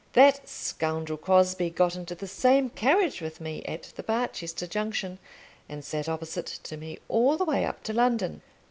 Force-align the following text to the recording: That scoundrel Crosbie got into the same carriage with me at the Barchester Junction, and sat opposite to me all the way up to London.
That 0.13 0.49
scoundrel 0.49 1.17
Crosbie 1.19 1.69
got 1.69 1.95
into 1.95 2.15
the 2.15 2.25
same 2.27 2.71
carriage 2.71 3.21
with 3.21 3.39
me 3.39 3.61
at 3.65 3.83
the 3.95 4.01
Barchester 4.01 4.65
Junction, 4.65 5.19
and 5.69 5.85
sat 5.85 6.09
opposite 6.09 6.47
to 6.63 6.75
me 6.75 6.97
all 7.07 7.37
the 7.37 7.45
way 7.45 7.65
up 7.65 7.83
to 7.83 7.93
London. 7.93 8.41